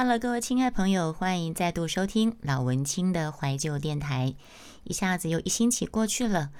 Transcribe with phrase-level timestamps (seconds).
[0.00, 4.32] Hello，各位亲爱朋友，欢迎再度收听老文青的怀旧电台。
[4.84, 6.52] 一下子又一星期过去了，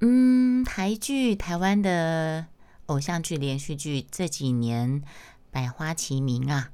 [0.00, 2.46] 嗯，台剧、台湾的
[2.86, 5.02] 偶像剧、连续剧这几年
[5.50, 6.70] 百花齐鸣啊，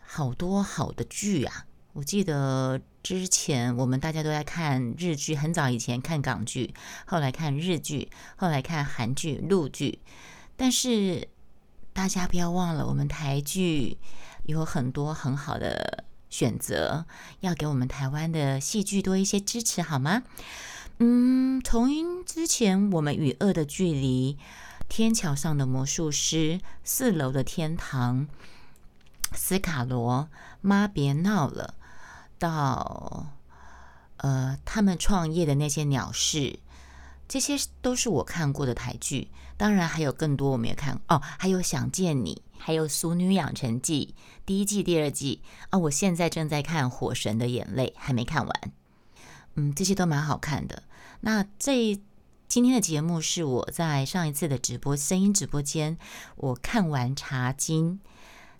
[0.00, 1.64] 好多好的剧啊！
[1.94, 6.74] 我记得之前我们大家都在看日剧，很早以前看港剧，
[7.06, 9.98] 后来看日剧，后来看韩剧、陆剧，
[10.58, 11.26] 但是
[11.94, 13.96] 大家不要忘了，我们台剧
[14.46, 17.04] 有很多很好的选择，
[17.40, 20.22] 要给我们台湾的戏剧多一些支持，好吗？
[20.98, 24.38] 嗯，从之前我们与恶的距离、
[24.88, 28.26] 天桥上的魔术师、四楼的天堂、
[29.32, 30.28] 斯卡罗、
[30.60, 31.74] 妈别闹了。
[32.38, 33.26] 到
[34.18, 36.58] 呃，他们创业的那些鸟事，
[37.26, 39.30] 这些都是我看过的台剧。
[39.56, 45.78] 当然还有更多我没有看哦，还有《想见你》，还有《俗女养成记》第一季、第二季啊。
[45.78, 48.72] 我现在正在看《火神的眼泪》，还没看完。
[49.54, 50.82] 嗯，这些都蛮好看的。
[51.20, 52.00] 那这
[52.48, 55.98] 今天的节目是我在上一次的直播声音直播间，
[56.36, 58.00] 我看完《茶经》。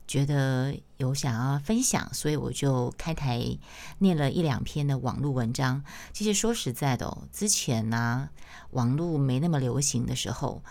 [0.06, 3.58] 觉得有想要分享，所以我就开台
[3.98, 5.82] 念了一两篇的网络文章。
[6.12, 8.28] 其实说实在的哦，之前呢，
[8.70, 10.62] 网络没那么流行的时候，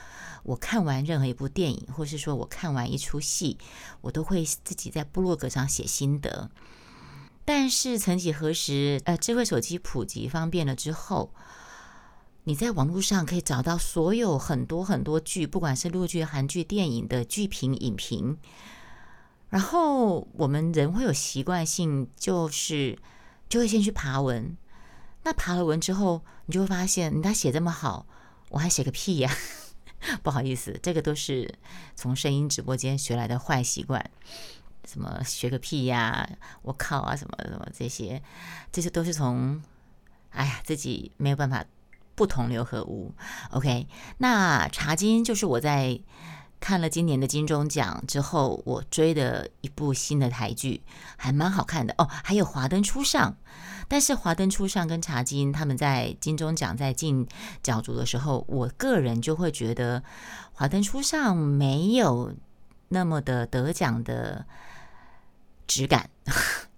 [0.43, 3.57] 我看完任何一部电影，或是说我看完一出戏，
[4.01, 6.49] 我都会自己在部落格上写心得。
[7.43, 11.31] 但是曾几何时，呃，智慧手机普及方便了之后，
[12.45, 18.37] 你在网络上可以找到所有很多很多剧，不管是陆剧、韩剧、电影的剧评、影评。
[19.49, 22.97] 然后我们人会有习惯性，就是
[23.47, 24.57] 就会先去爬文。
[25.23, 28.05] 那爬了文之后，你就会发现，他写这么好，
[28.49, 29.31] 我还写个屁呀！
[30.21, 31.53] 不好意思，这个都是
[31.95, 34.11] 从声音直播间学来的坏习惯。
[34.85, 36.29] 什么学个屁呀！
[36.61, 37.15] 我靠啊！
[37.15, 38.21] 什么什么这些，
[38.71, 39.63] 这些都是从
[40.31, 41.65] 哎呀自己没有办法
[42.13, 43.13] 不同流合污。
[43.51, 43.87] OK，
[44.17, 46.01] 那茶金就是我在。
[46.59, 50.81] 看了今年的金钟奖之后，我追的一部新的台剧
[51.15, 52.07] 还蛮好看的哦。
[52.23, 53.31] 还有《华灯初上》，
[53.87, 57.27] 但是《华灯初上》跟《茶金》他们在金钟奖在进
[57.61, 60.01] 角逐的时候，我个人就会觉得
[60.53, 62.33] 《华灯初上》没有
[62.89, 64.45] 那么的得奖的
[65.67, 66.09] 质感，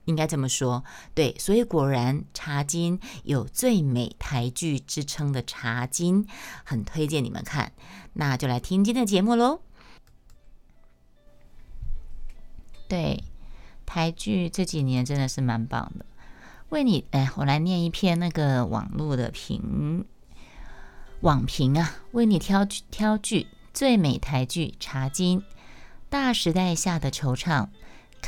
[0.08, 0.84] 应该这么说。
[1.14, 6.26] 对，所以果然《茶金》有最美台剧之称的《茶金》，
[6.66, 7.72] 很推荐你们看。
[8.14, 9.62] 那就来听今天的节目喽。
[12.88, 13.24] 对，
[13.86, 16.06] 台剧这几年真的是蛮棒的。
[16.70, 20.06] 为你，哎，我来念一篇那个网络的评
[21.22, 25.40] 网评啊，为你挑剧挑剧最美台剧《茶金》，
[26.10, 27.68] 大时代下的惆怅，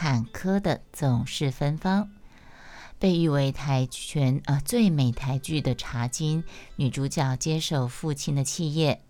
[0.01, 2.09] 坎坷的总是芬芳。
[2.99, 6.41] 被誉为台全呃最美台剧的《茶金》，
[6.77, 9.01] 女主角接手父亲的企业，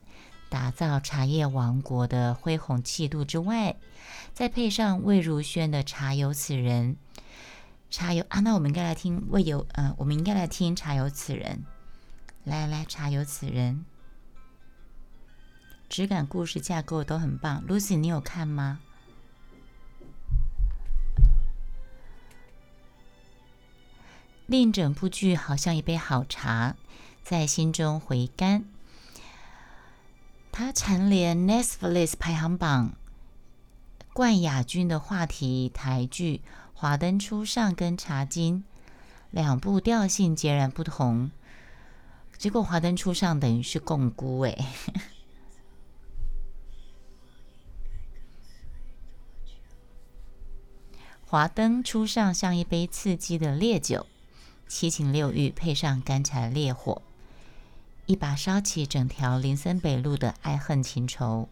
[0.50, 3.76] 打造茶叶王国的恢宏气度之外。
[4.34, 6.98] 再配上魏如萱的《茶有此人》，
[7.92, 11.64] 茶有啊，那我们应该来听魏有，呃，我们应该来听《茶有此人》。
[12.50, 13.76] 来来，《茶有此人》，
[15.88, 17.64] 质感、故事架构都很棒。
[17.68, 18.80] Lucy，你有看吗？
[24.50, 26.76] 令整部剧好像一杯好茶，
[27.22, 28.66] 在心中回甘。
[30.52, 32.96] 它蝉联 Netflix 排行榜。
[34.12, 36.38] 冠亚军的话题台剧
[36.74, 38.64] 《华灯初上》跟《茶金》
[39.30, 41.30] 两部调性截然不同，
[42.36, 44.52] 结果《华灯初上》等于是共估哎，
[51.28, 54.08] 《华灯初上》像一杯刺激的烈酒，
[54.69, 57.02] 七情六欲配上干柴烈火，
[58.06, 61.50] 一把烧起整条林森北路的爱恨情仇，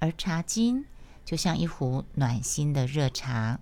[0.00, 0.82] 而《茶金》。
[1.24, 3.58] 就像一壶暖心的热茶，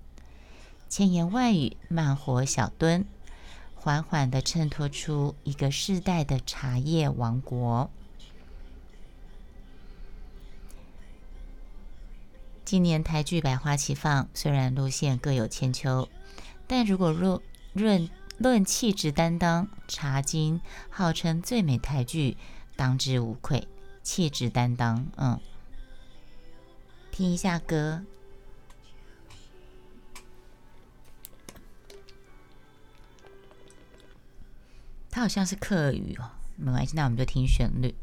[0.88, 3.04] 千言万语，慢火小蹲，
[3.76, 7.88] 缓缓的衬托出一个世代的茶叶王国。
[12.64, 16.08] 今年台剧百花齐放，虽然路线各有千秋，
[16.66, 17.40] 但如果论
[17.74, 22.36] 论论气质担当，茶金号称最美台剧，
[22.74, 23.68] 当之无愧。
[24.02, 25.38] 气质担当，嗯。
[27.12, 28.02] 听一下歌，
[35.10, 37.94] 它好像是客语哦，没关系，那我们就听旋律。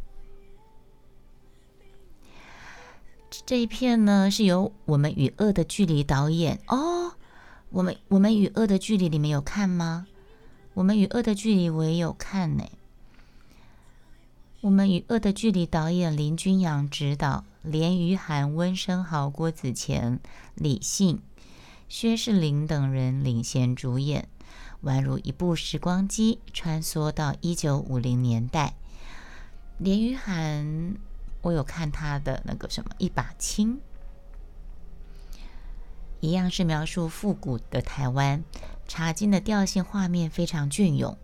[3.45, 7.15] 这一片呢是由我们与恶的距离导演哦，
[7.71, 10.07] 我们我们与恶的距离，你们有看吗？
[10.73, 12.63] 我们与恶的距离，我也有看呢。
[14.61, 20.19] 我们与恶的距离，导演林君阳执导，连于涵、温升豪、郭子乾、
[20.55, 21.21] 李信、
[21.87, 24.27] 薛仕凌等人领衔主演，
[24.83, 28.75] 宛如一部时光机，穿梭到一九五零年代。
[29.77, 30.95] 连于涵，
[31.41, 33.75] 我有看他的那个什么《一把青》。
[36.19, 38.43] 一样是描述复古的台湾，
[38.89, 41.15] 茶经的调性画面非常隽永，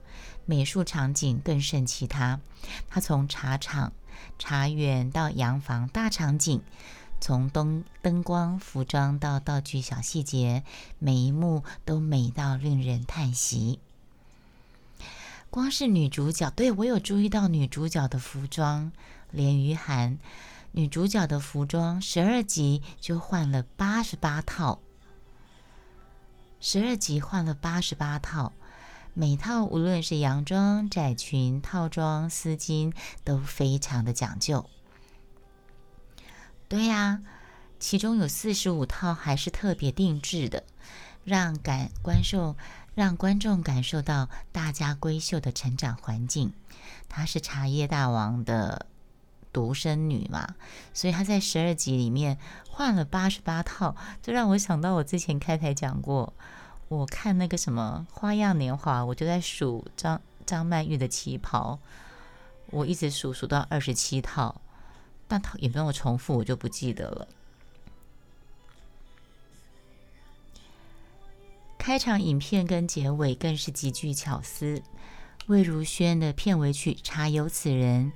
[0.45, 2.39] 美术场景更胜其他。
[2.87, 3.91] 他从茶厂、
[4.37, 6.61] 茶园到洋房大场景，
[7.19, 10.63] 从灯灯光、服装到道具小细节，
[10.99, 13.79] 每一幕都美到令人叹息。
[15.49, 18.91] 光是女主角，对我有注意到女主角的服装，
[19.31, 20.19] 连于涵。
[20.73, 24.79] 女主角的服装，十二集就换了八十八套。
[26.67, 28.51] 十二集换了八十八套，
[29.13, 32.91] 每套无论是洋装、窄裙、套装、丝巾，
[33.23, 34.67] 都非常的讲究。
[36.67, 37.21] 对呀，
[37.79, 40.63] 其中有四十五套还是特别定制的，
[41.23, 42.55] 让感观受
[42.95, 46.51] 让观众感受到大家闺秀的成长环境。
[47.07, 48.87] 她是茶叶大王的
[49.55, 50.55] 独生女嘛，
[50.93, 52.37] 所以她在十二集里面
[52.69, 56.33] 换了八十八套，这让我想到我之前开台讲过。
[56.89, 61.79] 我看那个什么《花样年华》，我就在数张张曼玉的旗袍，
[62.69, 64.59] 我一直数数到二十七套，
[65.25, 67.27] 但套有没有重复，我就不记得了。
[71.77, 74.81] 开场影片跟结尾更是极具巧思，
[75.47, 78.11] 魏如萱的片尾曲《茶有此人》，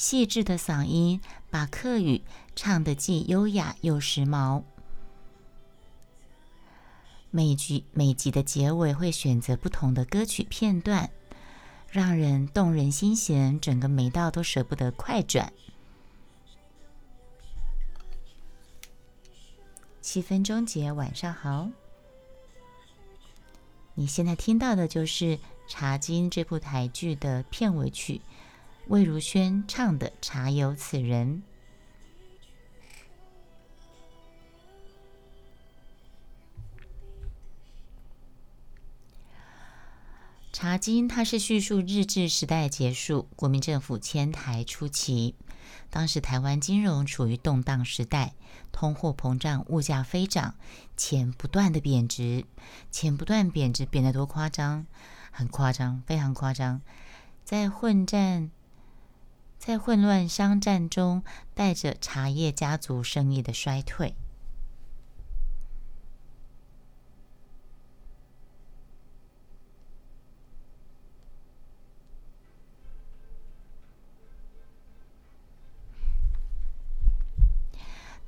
[0.00, 1.20] 细致的嗓音
[1.50, 2.22] 把客语
[2.56, 4.62] 唱得既优雅又时髦。
[7.30, 11.10] 每集每集的结尾会选择不同的歌曲片段，
[11.90, 15.52] 让人动人心弦，整个美到都舍不得快转。
[20.00, 21.68] 七分钟节，晚上好。
[23.92, 25.36] 你现在听到的就是
[25.68, 28.22] 《茶经》这部台剧的片尾曲，
[28.90, 31.36] 魏如萱唱的《茶有此人》。
[40.52, 45.36] 茶经，它是叙述日治时代结束，国民政府迁台初期。
[45.88, 48.34] 当时台湾金融处于动荡时代，
[48.72, 50.56] 通货膨胀，物价飞涨，
[50.96, 52.44] 钱不断的贬值，
[52.90, 54.84] 钱不断贬值，贬得多夸张？
[55.30, 56.80] 很夸张，非常夸张。
[57.44, 58.50] 在混战，
[59.60, 61.22] 在混乱商战中，
[61.54, 64.14] 带着茶叶家族生意的衰退。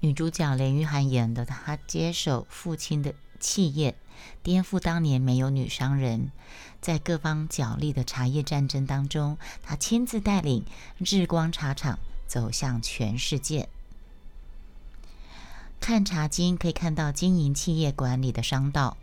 [0.01, 3.97] 女主角林玉涵演的，她接手父亲的企业，
[4.43, 6.31] 颠覆当年没有女商人，
[6.81, 10.65] 在各方角力的茶叶战争当中，她亲自带领
[10.99, 11.99] 日光茶厂
[12.29, 13.69] 走向全世界。
[15.81, 18.97] 看茶经可以看到经营企业管理的商道，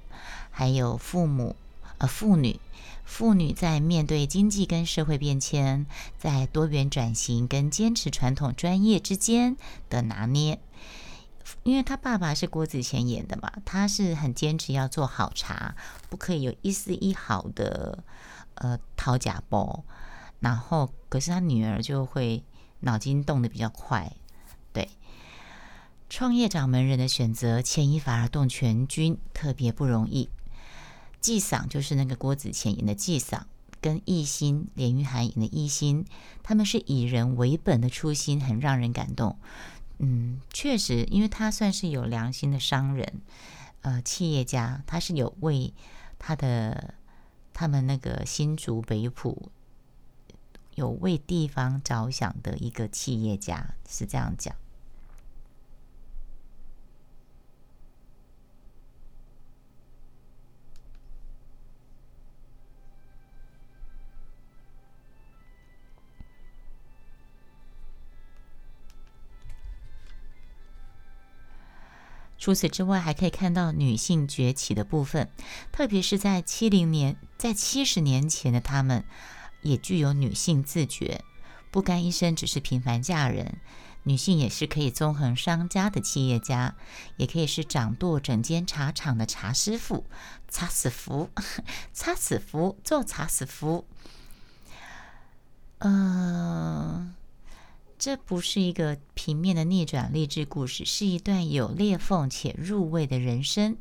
[0.49, 1.57] 还有父母
[1.97, 2.61] 呃妇女
[3.03, 5.85] 妇女在面对经济跟社会变迁，
[6.17, 9.57] 在多元转型跟坚持传统专业之间
[9.89, 10.59] 的拿捏。
[11.63, 15.75] 因为他爸爸是郭子乾演的嘛，他是很坚持要做好茶，
[16.09, 18.03] 不可以有一丝一毫的
[18.55, 19.83] 呃掏假包。
[20.39, 22.43] 然后，可是他女儿就会
[22.79, 24.13] 脑筋动得比较快。
[24.71, 24.87] 对，
[26.09, 30.29] 创业掌门人的选择，牵一发而动全军，特别不容易。
[31.19, 33.41] 季嗓就是那个郭子乾演的季嗓，
[33.81, 36.05] 跟艺兴连玉涵演的艺兴，
[36.41, 39.37] 他们是以人为本的初心，很让人感动。
[39.99, 43.21] 嗯，确实，因为他算是有良心的商人，
[43.81, 45.73] 呃，企业家，他是有为
[46.17, 46.95] 他的
[47.53, 49.51] 他们那个新竹北埔
[50.75, 54.55] 有为地方着想的一个企业家，是这样讲。
[72.39, 75.29] 除此之外，还可以看到女性崛起的部分，
[75.71, 79.03] 特别是在七零年，在七十年前的她们，
[79.61, 81.23] 也具有女性自觉，
[81.69, 83.59] 不甘一生只是平凡嫁人，
[84.03, 86.75] 女性也是可以纵横商家的企业家，
[87.17, 90.05] 也可以是掌舵整间茶厂的茶师傅、
[90.47, 91.29] 茶师傅、
[91.93, 93.85] 茶师傅做茶师傅。
[95.79, 97.13] 嗯，
[97.99, 103.77] 这不是一个平面的逆转励志故事，是一段有裂缝且入味的人生。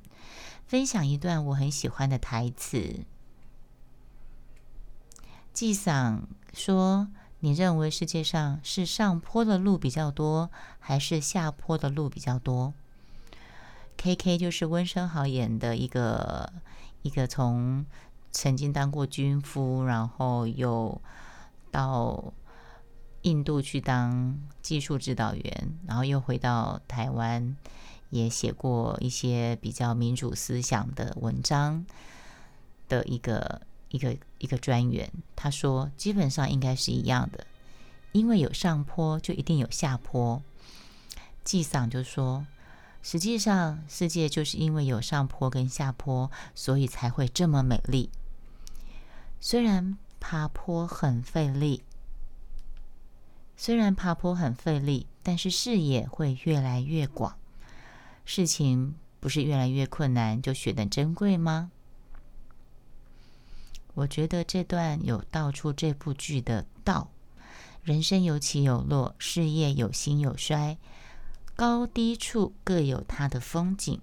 [0.66, 3.06] 分享一段我很喜欢的台词。
[5.54, 7.08] 纪嗓说。
[7.40, 12.74] 你认为世界上是上坡的路比较多，还是下坡的路比较多
[13.96, 16.52] ？K K 就是温升豪演的一个
[17.02, 17.86] 一个从
[18.32, 21.00] 曾经当过军夫，然后又
[21.70, 22.32] 到
[23.22, 27.56] 印度去当技术指导员，然后又回到台湾，
[28.10, 31.84] 也写过一些比较民主思想的文章
[32.88, 33.62] 的一个。
[33.90, 37.46] 一个一个专员，他说基本上应该是一样的，
[38.12, 40.42] 因为有上坡就一定有下坡。
[41.42, 42.46] 纪桑就说，
[43.02, 48.10] 实际上世界就是因为有上坡跟下坡，所以才会这么美丽。
[49.40, 51.82] 虽然爬坡很费力，
[53.60, 57.36] 虽然爬坡很费力，但是视野会越来越广，
[58.24, 61.72] 事情不是越来越困难就显得珍贵吗？
[63.94, 67.10] 我觉得这段有道出这部剧的道：
[67.82, 70.78] 人生有起有落，事业有兴有衰，
[71.56, 74.00] 高低处各有它的风景。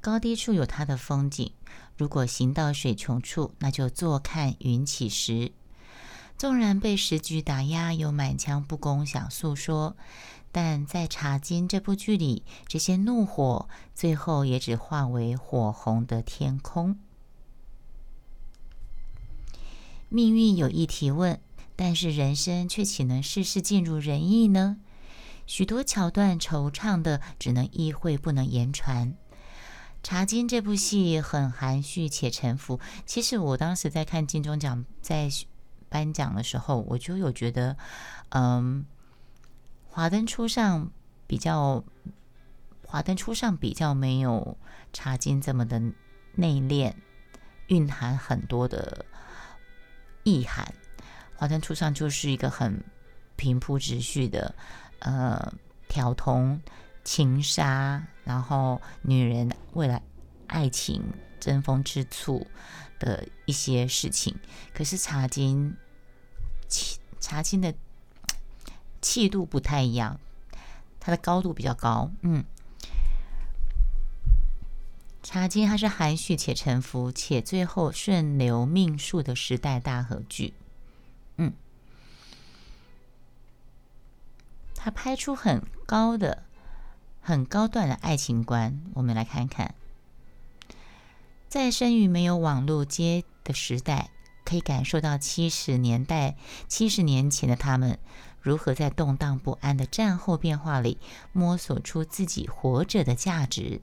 [0.00, 1.52] 高低处有它的风景。
[1.96, 5.52] 如果行到水穷处，那就坐看云起时。
[6.38, 9.96] 纵然被时局打压，有满腔不公想诉说，
[10.52, 16.98] 但在《茶经》这部剧里，这些怒火最后也只化为火红的天空。
[20.08, 21.40] 命运有意提问，
[21.74, 24.76] 但是人生却岂能事事尽如人意呢？
[25.46, 29.12] 许多桥段惆怅的，只能意会不能言传。
[30.02, 32.78] 《茶经》这部戏很含蓄且沉浮。
[33.04, 35.28] 其实我当时在看金钟奖在
[35.88, 37.76] 颁奖的时候，我就有觉得，
[38.30, 38.84] 嗯，
[39.94, 40.86] 《华灯初上》
[41.26, 41.80] 比较，
[42.86, 44.56] 《华灯初上》比较没有
[44.92, 45.78] 《茶经》这么的
[46.34, 46.92] 内敛，
[47.68, 49.04] 蕴含很多的。
[50.28, 50.66] 意涵，
[51.36, 52.82] 《华灯初上》就是一个很
[53.36, 54.52] 平铺直叙的，
[54.98, 55.52] 呃，
[55.86, 56.60] 挑通
[57.04, 60.02] 情杀，然后女人为了
[60.48, 61.00] 爱情
[61.40, 62.46] 争风吃醋
[62.98, 64.38] 的一些事情。
[64.74, 65.70] 可是《茶经》
[66.68, 67.74] 气《茶经》的
[69.00, 70.18] 气度不太一样，
[70.98, 72.44] 它的高度比较高，嗯。
[75.22, 80.54] 茶经它是含蓄且沉浮，且最后顺流命数的时代大合剧。
[81.36, 81.52] 嗯，
[84.76, 86.44] 他拍出很高的、
[87.20, 88.80] 很高段的爱情观。
[88.94, 89.74] 我们来看看，
[91.56, 94.10] 在生于没有网络街的时代，
[94.44, 96.36] 可以感受到七十年代、
[96.68, 97.98] 七十年前的他们
[98.42, 100.98] 如何在动荡不安的战后变化里
[101.32, 103.80] 摸索出自己活着的价值。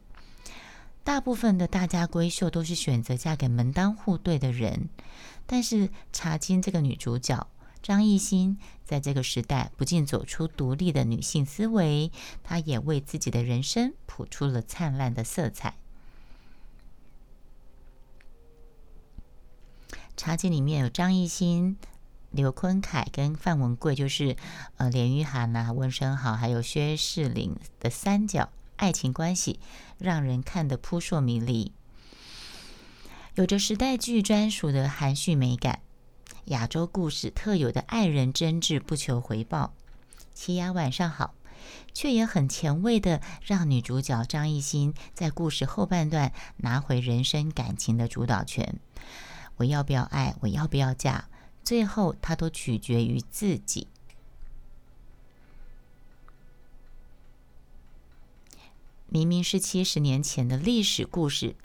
[1.03, 4.89] 大部分的大家闺秀都是选择嫁给门当户对的人，
[5.47, 7.47] 但是茶金这个女主角
[7.81, 12.11] 张艺兴，在这个时代不仅走出独立的女性思维，
[12.43, 15.73] 她也为自己的人生谱出了灿烂的色彩。
[20.15, 21.77] 茶几里面有张艺兴、
[22.31, 24.37] 刘坤凯跟范文贵，就是
[24.77, 28.49] 呃连玉涵呐、温升豪还有薛仕凌的三角。
[28.75, 29.59] 爱情关系
[29.97, 31.71] 让人看得扑朔迷离，
[33.35, 35.79] 有着时代剧专属的含蓄美感，
[36.45, 39.73] 亚洲故事特有的爱人真挚不求回报。
[40.33, 41.35] 齐雅晚上好，
[41.93, 48.79] 却也很前卫的让女主角张艺兴在故事后半段拿回人生感情的主导权。
[49.57, 50.35] 我要不要爱？
[50.41, 51.25] 我要不要嫁？
[51.63, 53.87] 最后，它都取决于自己。
[59.07, 61.55] 明明是七十年前的历史故事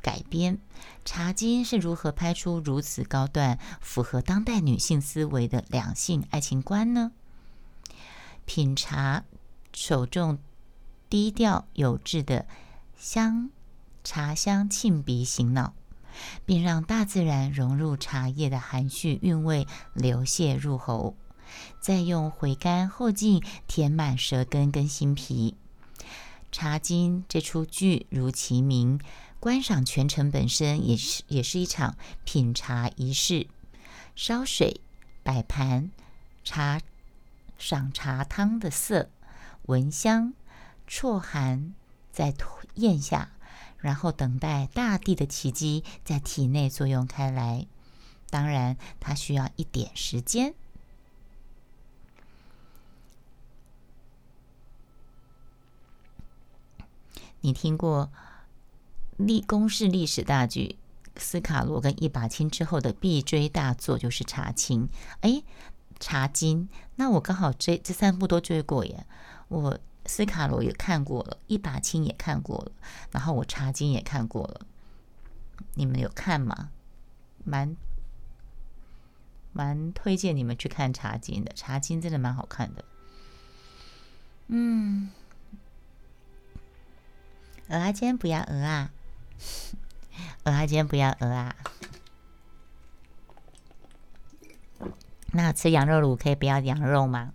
[0.00, 0.56] 改编，
[1.04, 7.12] 《茶经》是如何拍出如此高段、符合当代女性思维的两性爱情观呢？
[8.46, 9.24] 品茶，
[9.74, 10.38] 首重
[11.10, 12.46] 低调有致的
[12.96, 13.50] 香
[14.02, 15.74] 茶香沁鼻醒脑，
[16.44, 21.16] 并让大自然融入茶叶的含蓄韵味流泻入喉，
[21.80, 25.56] 再用回甘后劲填满舌根跟心脾。
[26.50, 29.00] 《茶经》这出剧如其名，
[29.40, 33.46] 观赏全程本身也是也是一场品茶仪式。
[34.14, 34.82] 烧水、
[35.22, 35.90] 摆盘、
[36.44, 36.80] 茶
[37.56, 39.08] 赏茶汤的色，
[39.62, 40.34] 闻香，
[40.86, 41.72] 啜寒，
[42.12, 42.34] 再
[42.74, 43.30] 咽下，
[43.82, 47.66] 然后等待大地的奇迹在体内作用开来。
[48.30, 50.54] 当然，它需要一点时间。
[57.42, 58.10] 你听过
[59.18, 60.76] 历公式历史大剧
[61.20, 64.88] 《斯卡罗》跟《一把青》之后的必追大作就是《茶青》。
[65.20, 65.30] 哎，
[66.00, 69.04] 《茶经》那我刚好追这三部都追过耶。
[69.48, 69.74] 我
[70.06, 72.72] 《斯卡罗》也看过了，《一把青》也看过了，
[73.10, 74.66] 然后我《茶经》也看过了。
[75.74, 76.70] 你们有看吗？
[77.44, 77.76] 蛮
[79.52, 82.84] 蛮推荐你们去看《茶经》的，《茶经》真的蛮好看的。
[84.48, 85.10] 嗯。
[87.68, 88.90] 鹅啊，今天不要鹅啊！
[90.44, 91.56] 鹅啊，今天不要鹅啊！
[95.32, 97.32] 那吃羊肉卤可以不要羊肉吗？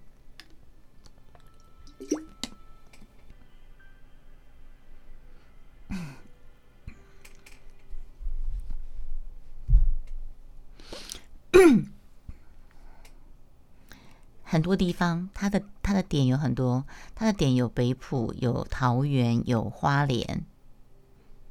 [14.68, 20.46] 多地方，它的它的点有很多，它的点有北浦，有桃园，有花莲，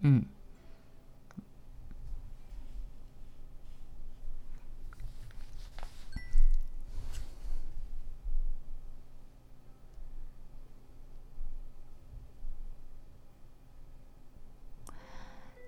[0.00, 0.24] 嗯。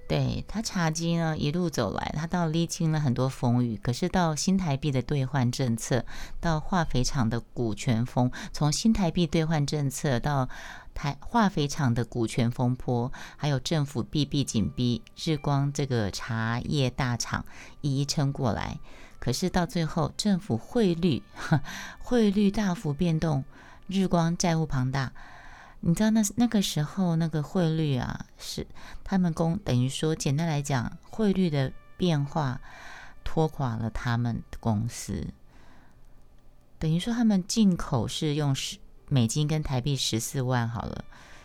[0.09, 3.79] 对他茶几呢，一路走来，他到历经了很多风雨。
[3.81, 6.05] 可是到新台币的兑换政策，
[6.41, 10.49] 到化肥厂的股权风，从新台币兑换政策到
[10.95, 17.45] 台化肥厂的股权风波，还有政府逼逼紧逼日光这个茶叶大厂
[17.83, 18.79] 一一撑过来。
[19.19, 21.23] 可是到最后，政府汇率
[22.01, 23.45] 汇率大幅变动，
[23.87, 25.13] 日光债务庞大。
[25.81, 28.67] 你知道那那个时候那个汇率啊，是
[29.05, 32.61] 他们公等于说，简单来讲，汇率的变化
[33.23, 35.29] 拖垮了他们的公司。
[36.81, 41.05] 等于说他们进口是用十美金跟台币十四万好了，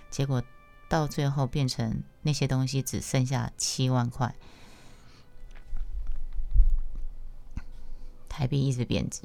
[0.10, 0.42] 结果
[0.90, 4.36] 到最后变成那些东西只剩下七万块，
[8.28, 9.22] 台币一直贬值，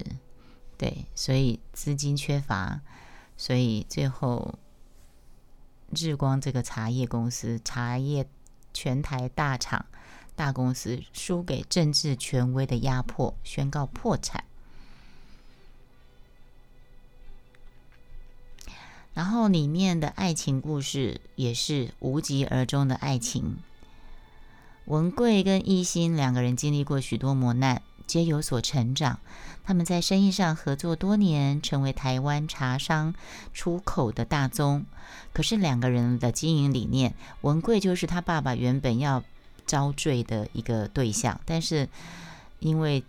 [0.77, 2.83] 对，所以资金缺乏，
[3.39, 4.59] 所以最后。
[5.91, 8.29] 日光这个茶叶公司，茶叶
[8.75, 9.87] 全台大厂、
[10.37, 14.45] 大公司，输给政治权威的压迫，宣告破产。
[19.15, 23.57] 然后里面的爱情故事也是无疾而终的爱情。
[24.85, 27.83] 文贵跟一心两个人经历过许多磨难。
[28.09, 29.21] 皆有所成长，
[29.63, 33.15] 他们在生意上合作多年，成为台湾茶商
[33.53, 34.87] 出口的大宗。
[35.35, 39.23] 可是两个人的经营理念，文贵就是他爸爸原本要
[39.67, 41.87] 招赘的一个对象，但是
[42.61, 43.05] 因为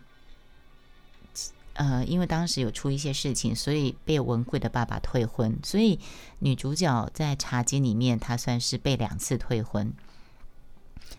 [1.76, 5.58] 呃，因为当时有出一些事情，所以被文贵的爸爸退婚。
[5.64, 5.98] 所以
[6.40, 9.94] 女主角在茶几里面，她算是被两次退婚，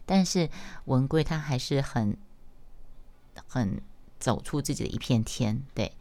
[0.04, 0.50] 但是
[0.84, 2.14] 文贵他还是很。
[3.46, 3.80] 很
[4.18, 5.92] 走出自己的一片天，对。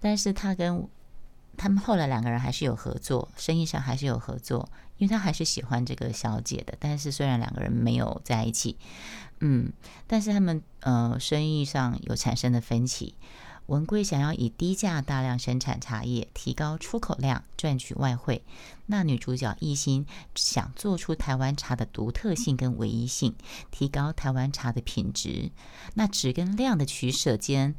[0.00, 0.86] 但是他跟
[1.56, 6.74] 他们后来两个人还是有合作，生意上还是有合作，因为他还是喜欢这个小姐的。
[6.78, 8.76] 但是虽然两个人没有在一起，
[9.40, 9.72] 嗯，
[10.06, 13.14] 但是他们呃生意上有产生的分歧。
[13.66, 18.44] 文贵想要以低价大量生产茶叶，提高出口量，赚取外汇。
[18.86, 23.34] 那女主角一心想做出台湾茶的独特性跟唯一性，
[23.72, 25.50] 提高台湾茶的品质。
[25.94, 27.74] 那质跟量的取舍间，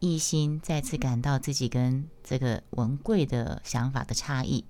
[0.00, 4.64] 一心再次感到自己跟这个文贵的想法的差异。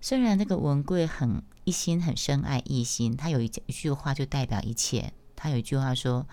[0.00, 5.12] 虽然这个文贵很一心很深爱一心，他有一一句话就代表一切。
[5.34, 6.28] 他有一句话说：“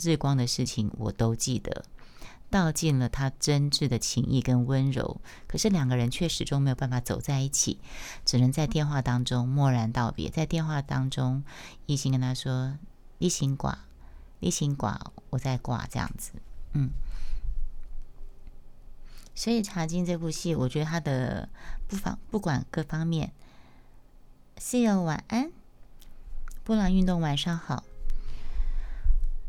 [0.00, 1.84] 日光的事情我都记得。”
[2.52, 7.80] 道尽了他真挚的情谊跟温柔，可是两个人却始终没有办法走在一起，
[8.24, 10.28] 只能在电话当中默然道别。
[10.30, 11.42] 在电话当中，
[11.86, 12.78] 一心跟他说
[13.18, 13.86] ：“你心挂，
[14.40, 16.32] 你心挂，我在挂。”这样子，
[16.74, 16.90] 嗯。
[19.34, 21.48] 所以《茶经》这部戏，我觉得他的
[21.88, 23.32] 不妨不管各方面
[24.58, 25.50] ，See you，晚安，
[26.62, 27.82] 波浪运动，晚上好。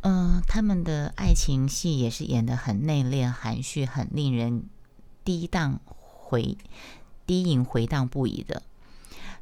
[0.03, 4.65] 嗯，他们的爱情戏也是演的很内敛、含蓄，很令人
[5.23, 6.57] 低荡回
[7.25, 8.63] 低吟回荡不已的。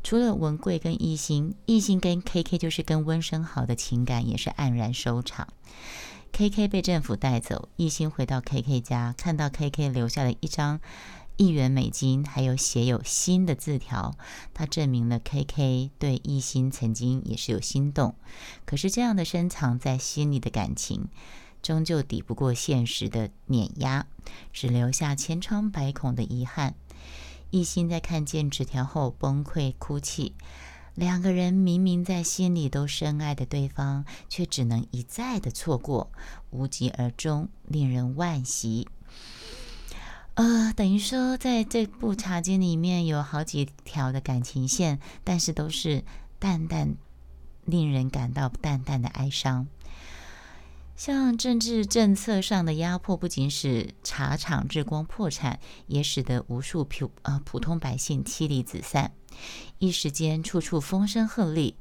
[0.03, 5.47] 除了文贵跟艺兴，艺兴跟 K K 就是跟温生豪的情感也是黯然收场。
[6.31, 10.79] K K 被政府带走，艺兴回到 K K 家，看到 K K 留下了一张
[11.37, 14.15] 一元美金，还有写有心的字条，
[14.53, 18.15] 他证明了 K K 对一心曾经也是有心动。
[18.65, 21.07] 可是这样的深藏在心里的感情，
[21.61, 24.05] 终究抵不过现实的碾压，
[24.53, 26.75] 只留下千疮百孔的遗憾。
[27.49, 30.35] 一心在看见纸条后崩溃哭泣。
[30.93, 36.11] 两个人明明在心里都深爱的对方，却只能一再的错过，
[36.49, 38.87] 无疾而终，令人惋惜。
[40.35, 46.03] 呃，等于说，在这部茶经里面有好几条的感情线，但是都是
[46.39, 46.95] 淡淡，
[47.65, 49.67] 令人感到淡淡的哀伤。
[50.95, 59.11] 像政治政策上的压迫，不仅使茶厂日光破产，也使得无数普呃普通百姓妻离子散，
[59.79, 61.73] 一时间处处风声鹤唳。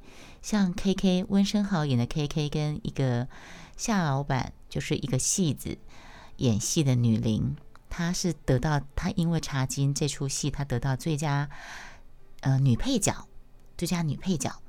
[0.42, 3.28] 像 K K 温升豪演的 K K 跟一个
[3.76, 5.78] 夏老板，就是一个戏子
[6.38, 7.56] 演戏的女伶。
[7.90, 11.50] 她是得到她因为《茶经》这出戏，她得到最佳
[12.40, 13.26] 呃女配角，
[13.76, 14.62] 最佳女配角。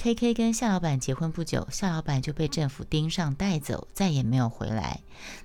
[0.00, 5.00] K K 跟夏老板结婚不久，夏老板就被政府盯上带走，再也没有回来。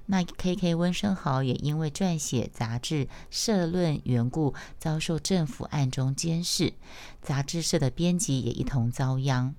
[0.06, 6.74] 那 K K 温升豪也因为撰写杂志社论缘故，遭受政府暗中监视，
[7.20, 9.56] 杂志社的编辑也一同遭殃。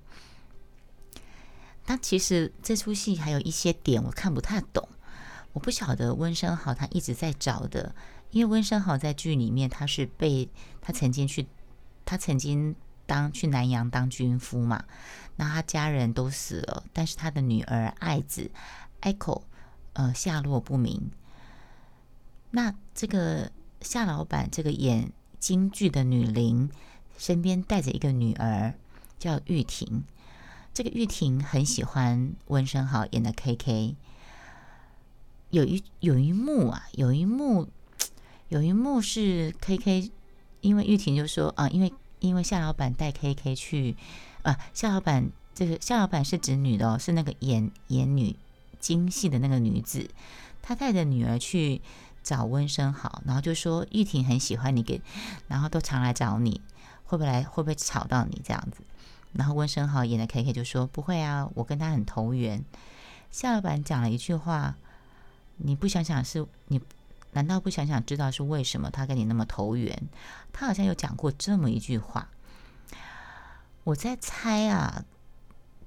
[1.86, 4.88] 那其实这出戏还有一些点我看不太懂。
[5.54, 7.94] 我不晓得温升豪他一直在找的，
[8.30, 10.50] 因为温升豪在剧里面他是被
[10.82, 11.46] 他曾经去，
[12.04, 12.74] 他曾经
[13.06, 14.84] 当去南洋当军夫嘛，
[15.36, 18.50] 那他家人都死了，但是他的女儿爱子
[19.00, 19.42] Echo
[19.92, 21.10] 呃下落不明。
[22.50, 26.70] 那这个夏老板这个演京剧的女伶
[27.16, 28.74] 身边带着一个女儿
[29.20, 30.02] 叫玉婷，
[30.72, 33.94] 这个玉婷很喜欢温升豪演的 KK。
[35.54, 37.68] 有一有一幕啊，有一幕，
[38.48, 40.10] 有一幕是 K K，
[40.60, 43.96] 因为玉婷就说啊，因为因为夏老板带 K K 去，
[44.42, 48.34] 啊，夏老板这个夏老板是指女的哦，是那个演演女
[48.80, 50.10] 京戏的那个女子，
[50.60, 51.80] 她带着女儿去
[52.24, 55.00] 找温生豪，然后就说玉婷很喜欢你，给，
[55.46, 56.60] 然后都常来找你，
[57.04, 58.82] 会不会来会不会吵到你这样子？
[59.34, 62.64] 然后温生豪演的 K K 就说不会啊，我跟他很投缘。
[63.30, 64.74] 夏老板讲了一句话。
[65.56, 66.80] 你不想想是你？
[67.32, 70.08] 难道不想想知道是为什么他跟你那么投缘？
[70.52, 72.30] 他好像有讲过这么一句话。
[73.82, 75.04] 我在猜啊，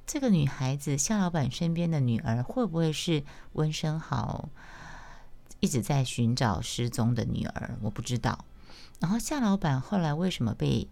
[0.05, 4.49] 这个女孩子夏老板身边的女儿会不会是温生豪
[5.61, 7.77] 一直在寻找失踪的女儿？
[7.81, 8.43] 我不知道。
[8.99, 10.89] 然后夏老板后来为什么被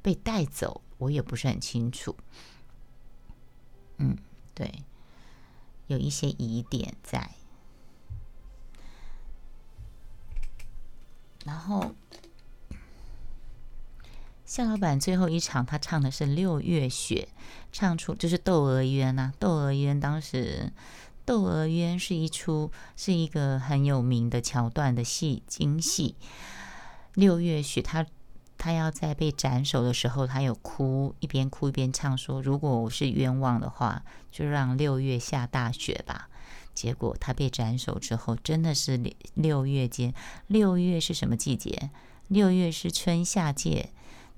[0.00, 2.16] 被带走，我也不是很清楚。
[3.98, 4.16] 嗯，
[4.54, 4.82] 对，
[5.86, 7.30] 有一些疑点在。
[11.44, 11.94] 然后，
[14.44, 17.28] 夏老板最后一场，他唱的是《六月雪》，
[17.72, 20.72] 唱出就是《窦娥冤》呐，《窦娥冤》当时，
[21.24, 26.14] 《窦娥冤》是一出是一个很有名的桥段的戏，京戏。
[27.14, 28.06] 六月雪，他
[28.56, 36.28] 他要在被斩首的时候，他有哭，一边哭一边唱说：“如果我是冤枉的话，就让六月下大雪吧。”
[36.74, 39.00] 结果他被斩首之后，真的是
[39.34, 40.14] 六月间。
[40.46, 41.90] 六月是什么季节？
[42.28, 43.86] 六月是春夏季，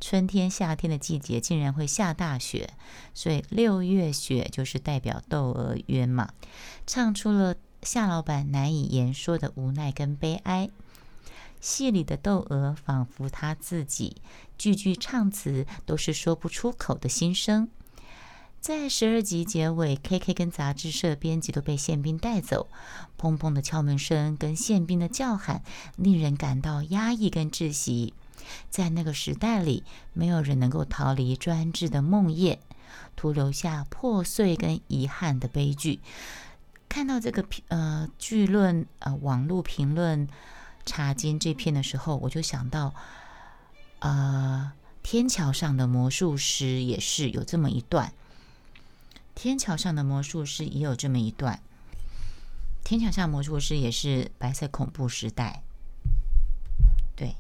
[0.01, 2.71] 春天、夏天的季节，竟然会下大雪，
[3.15, 6.33] 所以六月雪就是代表窦娥冤嘛。
[6.87, 10.71] 唱出了夏老板难以言说的无奈跟悲哀。
[11.61, 14.17] 戏里的窦娥仿佛他自己，
[14.59, 17.69] 句句唱词都是说不出口的心声。
[18.65, 22.67] 在十二集结尾，K K 跟杂志社编辑都被宪兵带走，
[23.21, 25.63] 砰砰的敲门声跟宪兵的叫喊，
[25.97, 28.15] 令人感到压抑跟窒息。
[28.71, 32.57] 在那个时代里，没有人能够逃离专制的梦魇，
[33.17, 36.01] 徒留下破碎跟遗憾的悲剧。
[36.89, 40.27] 看到这个评呃剧论呃网络评论
[40.87, 42.95] 查经这篇的时候，我就想到，
[43.99, 44.73] 呃，
[45.03, 48.15] 天桥上的魔术师也是有这么一段。
[49.35, 51.61] 天桥上的魔术师也有这么一段。
[52.85, 55.63] 天桥上魔术师也是白色恐怖时代，
[57.17, 57.37] 对。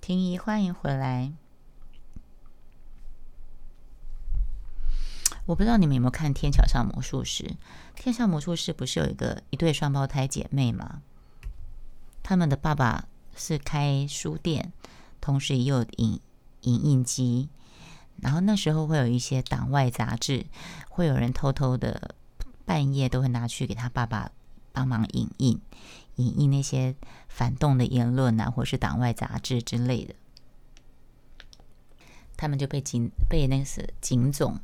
[0.00, 1.32] 婷宜，欢迎回来。
[5.46, 7.44] 我不知道你们有没有看《天桥上魔术师》？
[7.94, 11.02] 《天桥魔术师》不是有一个一对双胞胎姐妹吗？
[12.24, 14.72] 他们的爸爸是开书店，
[15.20, 16.20] 同时也有影。
[16.66, 17.48] 影印机，
[18.20, 20.46] 然后那时候会有一些党外杂志，
[20.88, 22.14] 会有人偷偷的
[22.64, 24.30] 半夜都会拿去给他爸爸
[24.72, 25.60] 帮忙影印，
[26.16, 26.94] 影印那些
[27.28, 30.14] 反动的言论啊，或是党外杂志之类的。
[32.36, 34.60] 他们就被警被那个是警总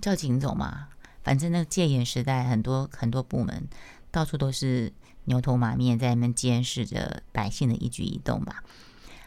[0.00, 0.88] 叫警总嘛，
[1.22, 3.68] 反正那个戒严时代，很多很多部门
[4.10, 4.92] 到处都是
[5.24, 8.62] 牛头马面在那边监视着百姓的一举一动吧。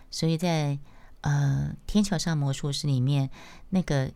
[0.10, 0.80] 所以在
[1.21, 3.29] 呃《天桥上魔术师》里面，
[3.69, 4.12] 那个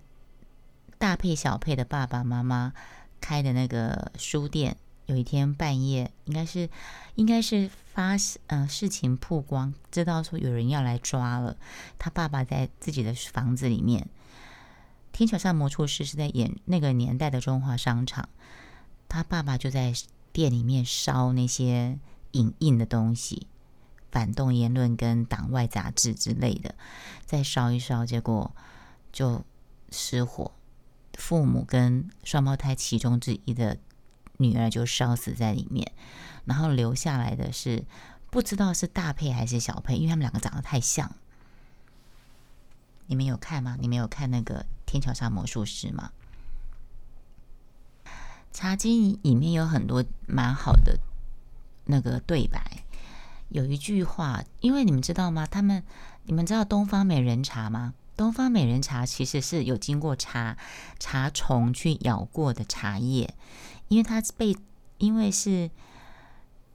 [0.97, 2.73] 大配小配的爸爸妈妈
[3.19, 6.69] 开的那个书店，有一天半夜，应该是
[7.15, 8.15] 应该是发
[8.47, 11.57] 呃事情曝光，知道说有人要来抓了，
[11.99, 14.07] 他爸爸在自己的房子里面。
[15.11, 18.27] 天桥上魔术师是在演那个年代的中华商场，
[19.07, 19.93] 他爸爸就在
[20.31, 21.99] 店里面烧那些
[22.31, 23.45] 影印的东西，
[24.13, 26.76] 反动言论跟党外杂志之类的，
[27.26, 28.56] 再烧一烧，结果
[29.12, 29.43] 就
[29.89, 30.54] 失火，
[31.15, 33.78] 父母跟双胞胎其中之一的
[34.38, 35.91] 女儿就烧死在里面，
[36.45, 37.84] 然后留下来的是
[38.30, 41.13] 不知道是大配还是小配，因为他们两个长得太像。
[43.08, 43.76] 你们有看吗？
[43.80, 44.65] 你们有看那个？
[44.86, 46.12] 天桥上魔术师吗，
[48.52, 50.99] 茶经里面有很多蛮好的
[51.86, 52.83] 那个对白。
[53.53, 55.47] 有一句话，因为你们知道吗？
[55.49, 55.81] 他们
[56.25, 57.93] 你们知道东方美人茶吗？
[58.17, 60.57] 东方美人茶其实是有经过茶
[60.99, 63.33] 茶虫去咬过的茶叶，
[63.87, 64.55] 因为它被
[64.97, 65.69] 因为是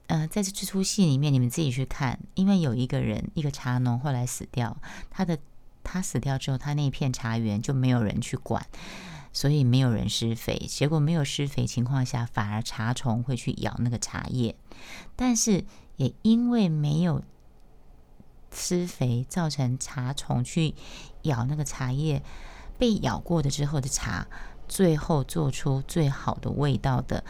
[0.07, 4.75] 呃在这这出戏里面，你们自己去看，因为有一个人一个茶农后来死掉，
[5.11, 5.37] 他的。
[5.81, 8.63] 他死掉之后，他那片茶园就没有人去管，
[9.33, 10.55] 所以没有人施肥。
[10.67, 14.55] 结果没有施肥情况下，反而茶虫会去咬那个茶叶。
[15.15, 15.63] 但是
[15.99, 17.21] 也因为没有
[18.53, 20.73] 施肥，造成茶虫去
[21.23, 22.23] 咬那个茶叶，
[22.77, 24.25] 被咬过的之后的茶，
[24.69, 27.25] 最后做出最好的味道的，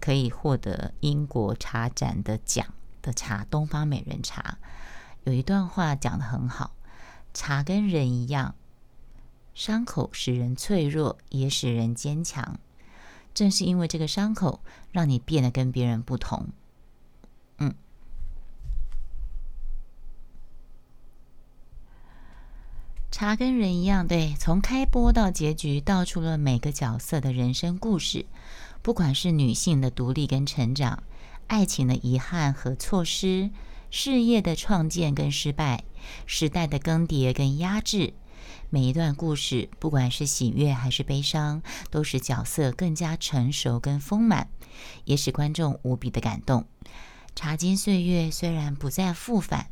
[0.00, 2.66] 可以获得英国茶展的奖
[3.00, 4.58] 的茶——东方美人茶。
[5.22, 6.72] 有一段话讲的很好。
[7.32, 8.56] 茶跟人一样，
[9.54, 12.58] 伤口使人脆弱，也使人坚强。
[13.32, 16.48] 正是因为这个伤口，让你变得跟别人不同。
[17.58, 17.72] 嗯，
[23.10, 28.24] 茶跟人一样，对，从开播到结局，道出了每个角色的人生故事。
[28.82, 31.02] 不管是女性的独立跟成长，
[31.48, 33.50] 爱情的遗憾和错失。
[33.90, 35.82] 事业的创建跟失败，
[36.24, 38.14] 时代的更迭跟压制，
[38.70, 44.48] 每一段故事，不管是喜悦还是悲伤，都使角色更加成熟跟丰满，
[45.04, 46.64] 也使观众无比的感动。
[47.34, 49.66] 茶经岁月虽然不再复返，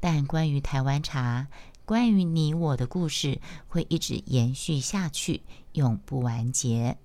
[0.00, 1.46] 但关于台湾茶，
[1.90, 6.96] 关于你我的故事，会一直延续下去，永不完结。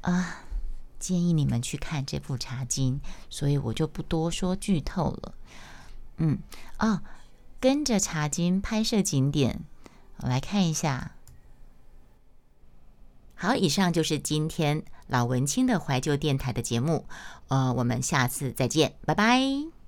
[0.00, 0.42] 啊！
[0.98, 5.34] 建议你们去看这部《茶经》，所以我就不多说剧透了。
[6.16, 6.40] 嗯，
[6.80, 7.00] 哦，
[7.60, 9.60] 跟着《茶经》拍摄景点，
[10.16, 11.12] 我来看一下。
[13.36, 17.06] 好，以上就是今天老文青的怀旧电台的节目。
[17.46, 19.79] 呃，我们下次再见，拜拜。